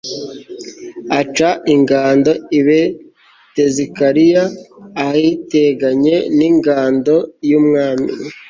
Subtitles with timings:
[1.19, 4.43] aca ingando i betizakariya,
[5.03, 7.15] ahateganye n'ingando
[7.49, 8.09] y'umwami